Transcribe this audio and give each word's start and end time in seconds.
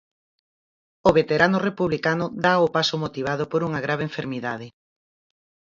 O 1.07 1.09
veterano 1.19 1.57
republicano 1.67 2.25
dá 2.45 2.53
o 2.65 2.71
paso 2.75 2.95
motivado 3.03 3.43
por 3.51 3.61
unha 3.67 3.83
grave 3.85 4.03
enfermidade. 4.09 4.67